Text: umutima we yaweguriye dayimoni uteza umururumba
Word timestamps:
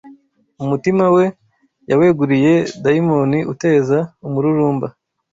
umutima 0.63 1.05
we 1.15 1.25
yaweguriye 1.89 2.53
dayimoni 2.83 3.39
uteza 3.53 3.97
umururumba 4.27 4.87